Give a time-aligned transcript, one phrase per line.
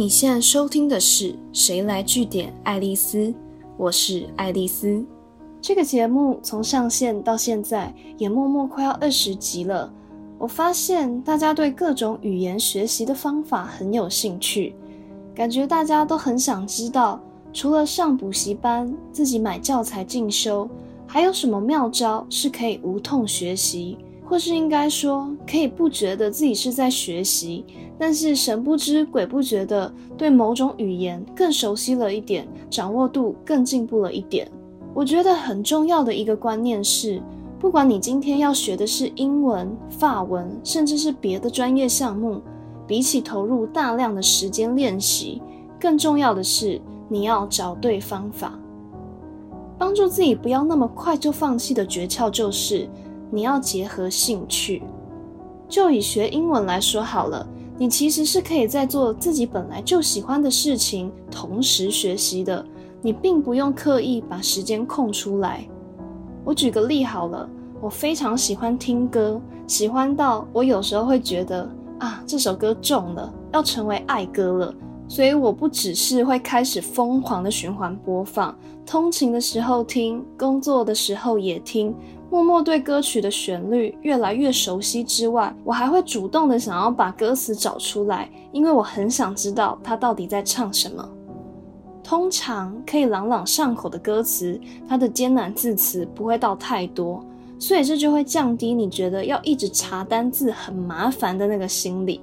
[0.00, 3.18] 你现在收听的是《谁来据点爱丽丝》，
[3.76, 5.04] 我是爱丽丝。
[5.60, 9.92] 这个节目从上线到现在也默默快要二十集了。
[10.38, 14.72] 我发现大家对各种语言学习的方法很有兴趣，
[15.34, 17.20] 感觉大家都很想知道，
[17.52, 20.70] 除了上补习班、自己买教材进修，
[21.08, 27.64] 还有什么妙招是可以无痛学习，或是应该说可以不觉得自己是在学习。
[27.98, 34.48] 但是神不知鬼不觉的对某种语言更熟悉了一点，掌握度更进步了一点。
[34.94, 37.20] 我觉得很重要的一个观念是，
[37.58, 42.40] 不管你今天要学的是英文、法文，甚至是别的专业项目，
[42.86, 45.42] 比起投入大量的时间练习，
[45.80, 48.56] 更重要的是你要找对方法，
[49.76, 52.88] 帮助自己不要那么快就放弃的诀窍就是，
[53.30, 54.82] 你要结合兴趣。
[55.68, 57.46] 就以学英文来说好了。
[57.80, 62.64] 你其实是可以在做自己本来就喜欢的事情，同时学习的。
[63.00, 65.64] 你并不用刻意把时间空出来。
[66.44, 67.48] 我举个例好了，
[67.80, 74.74] 我非常喜欢听歌，喜欢到我有时候会觉得啊，这首歌中了，要成为爱歌了。
[75.06, 81.94] 所以我不只是会开始疯狂的循环播放，通勤的时候听，工作的时候也听。
[82.30, 91.08] 默默对歌曲的旋律越来越熟悉之外，我还会主动的想要把歌词找出来，因为我很想知道他到底在唱什么。
[92.04, 97.22] 通常可以朗朗上口的歌词，它的艰难字词不会到太多，
[97.58, 102.20] 所以这就会降低你觉得要一直查单字很麻烦的那个心理，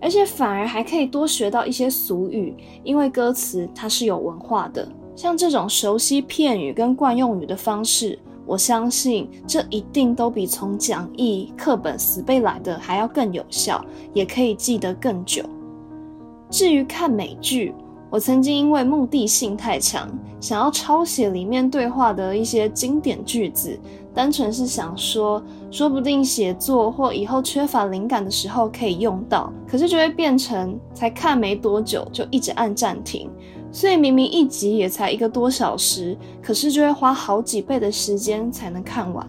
[0.00, 8.18] 而且反而还可以多学到一些俗语，因为歌词它是有文化的，像这种熟悉片语跟惯用语的方式。
[8.46, 15.42] 我相信这一定都比从讲义课本死背来的还要更有效，也可以记得更久。
[16.48, 17.74] 至于看美剧，
[18.08, 20.08] 我曾经因为目的性太强，
[20.40, 23.76] 想要抄写里面对话的一些经典句子，
[24.14, 25.42] 单纯是想说，
[25.72, 33.28] 说不定写作或以后缺乏灵感的时候可以用到，可是就会变成才看没多久就一直按暂停。
[33.70, 39.26] 所以明明一集也才一个多小时，可是就会花好几倍的时间才能看完。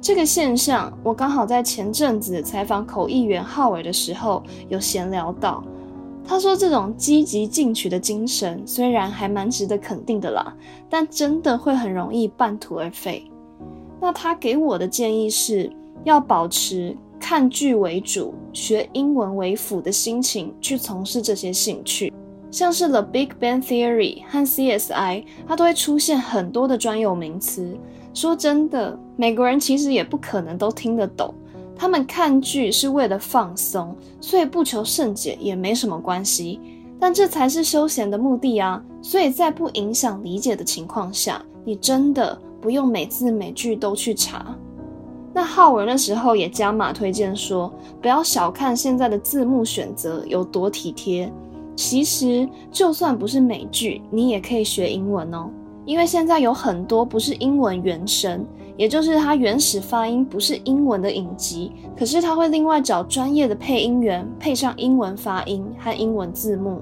[0.00, 5.62] 这个现象，我刚好在前阵子采访口译员浩伟的时候有闲聊到。
[6.24, 10.56] 他说，这种积极进取的精神虽然还蛮值得肯定的啦，
[10.88, 13.24] 但真的会很容易半途而废。
[14.00, 15.70] 那他给我的建议是
[16.02, 22.12] 要保持看剧为主、学英文为辅的心情去从事这些兴趣。
[22.52, 27.74] 像是 The Big Bang Theory 和 CSI，它都会出现很多的专有名词。
[28.12, 31.34] 说真的，美国人其实也不可能都听得懂。
[31.74, 36.60] 他们看剧是为了放松，所以不求甚解也没什么关系。
[37.00, 38.80] 但这才是休闲的目的啊！
[39.00, 44.54] 所以在不影响理解的情况下，你真的不用每字每句都去查。
[45.32, 51.32] 那浩文那时候也加码推荐说，不要小看现在的字幕选择有多体贴。
[51.74, 55.50] 其实，就算不是美剧，你也可以学英文哦。
[55.84, 58.46] 因为现在有很多不是英文原声，
[58.76, 66.80] 也就是它原始发音不是英文的影集，可是它会另外找专业的配音员配上英文发音和英文字幕。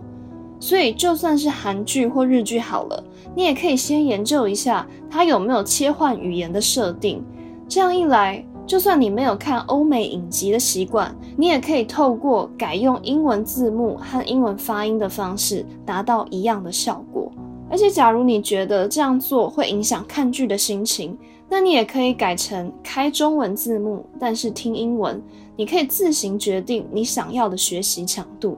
[0.58, 3.02] 所以，就算是韩剧或日剧好了，
[3.34, 7.24] 你也可以先研究一下它有没有切换语言的设定。
[7.66, 17.32] 这样一来，就算你没有看欧美影集的习惯，你也可以透过改用英文字幕和英文发音的方式，达到一样的效果。
[17.68, 25.20] 而且，假如你觉得这样做会影响看剧的心情，那你也可以改成开中文字幕，但是听英文。
[25.56, 28.56] 你可以自行决定你想要的学习强度。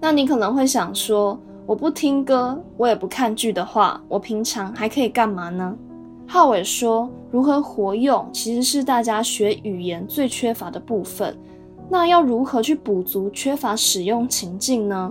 [0.00, 1.36] 那你可能会想说，
[1.66, 5.76] 我不听歌，我也不看剧的话，我平常还可以干嘛呢？
[6.30, 11.34] 浩伟说：“如何活用，其实是大家学语言最缺乏的部分。
[11.88, 15.10] 那要如何去补足缺乏使用情境呢？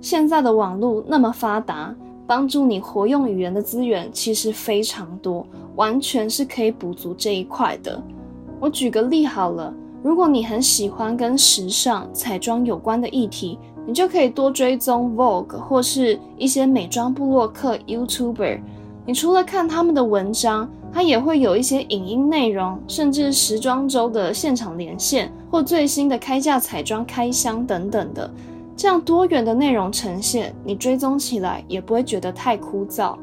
[0.00, 1.92] 现在的网络那么发达，
[2.28, 5.44] 帮助你活用语言的资源其实非常多，
[5.74, 8.00] 完全是可以补足这一块的。
[8.60, 18.60] 我举个例好了，如果你很喜欢跟时尚、彩妆有关的议题，你就可以多追踪 Vogue 或是一些美妆部落客 YouTuber。”
[19.04, 28.30] 你除了看他们的文章，它也会有一些影音内容，甚至时装周的现场连线或最新的开价彩妆开箱等等的，
[28.76, 33.16] 这样多元的内容呈现，你追踪起来也不会觉得太枯燥。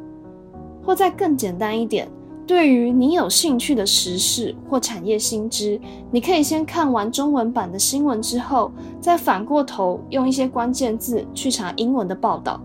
[0.84, 2.10] 或再更简单一点，
[2.46, 5.80] 对于你有兴趣的时事或产业新知，
[6.12, 12.60] 你可以先看完中文版的新闻之后，再反过头用一些关键字去查英文的报道，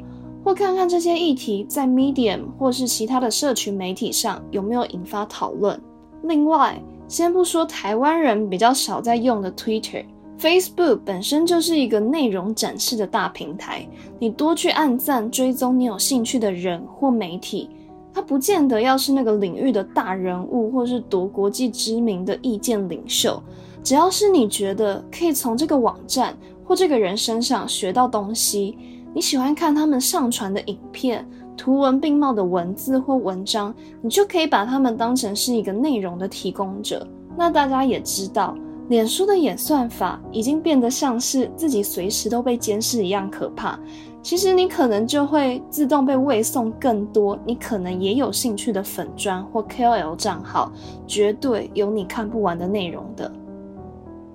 [0.44, 5.80] 或看看这些议题在 Medium 或是其他的社群媒体上有没有引发讨论。
[6.24, 13.88] 另外，先不说台湾人比较少在用的 Twitter，Facebook 本身就是一个内容展示的大平台，
[14.18, 17.70] 你多去按赞追踪你有兴趣的人或媒体。
[18.12, 23.42] 它不见得要是那个领域的大人物，或是夺国际知名的意见领袖，
[23.82, 28.78] 只要是你觉得可以从这个网站或这个人身上学到东西，
[29.14, 31.24] 你喜欢看他们上传的影片、
[31.56, 33.72] 图文并茂的文字或文章，
[34.02, 37.06] 你就可以把他们当成是一个内容的提供者。
[37.36, 38.56] 那大家也知道，
[38.88, 43.78] 脸书的演算法已经变得像是自己随时都被监视一样可怕。
[44.20, 50.72] 其实你可能就会自动被喂送更多你可能也有兴趣的粉砖或 KOL 账号，
[51.06, 53.30] 绝对有你看不完的内容的。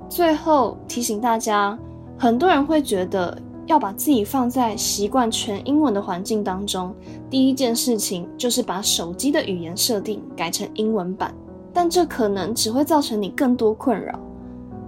[0.07, 1.77] 最后提醒大家，
[2.17, 3.37] 很多人会觉得
[3.69, 6.91] 要把自己放在习惯全英文的环境当中，
[7.29, 11.31] 第一件事情就是把手机的语言设定改成英文版，
[11.71, 14.19] 但这可能只会造成你更多困扰。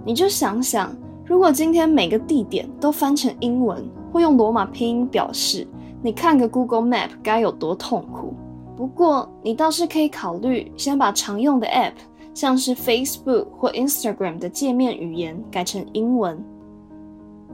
[0.04, 0.92] 你就想想，
[1.24, 3.88] 如果今天每个地点都翻成英文。
[4.12, 5.66] 会用罗马拼音表示，
[6.02, 8.34] 你看个 Google Map 该有多痛苦。
[8.76, 11.94] 不过，你倒是可以考虑先把常用的 App，
[12.34, 16.44] 像是 Facebook 或 Instagram 的界面语言改成英文。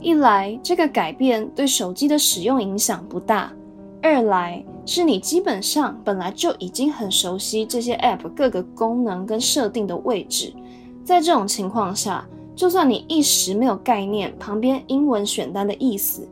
[0.01, 3.51] 一来，这个改变对手机的使用影响不大；
[4.01, 10.53] 二来，是你基本上本来就已经很熟悉这些 App 各个功能跟设定的位置。
[11.03, 12.25] 在这种情况下，
[12.55, 16.27] 就算你一时没有概念旁边英文选单的意思，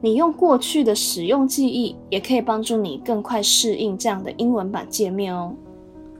[0.00, 5.54] 你用过去的使用记忆，也可以帮助你更快适应这样的英文版界面哦。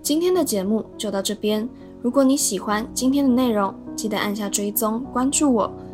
[0.02, 1.66] 今天的节目就到这边，
[2.02, 5.72] 如果你喜欢今天的内容，记得按下追踪关注我，